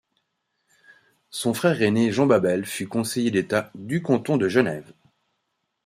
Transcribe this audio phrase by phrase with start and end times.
[1.29, 4.91] Son frère aîné Jean Babel fut conseiller d'État du canton de Genève.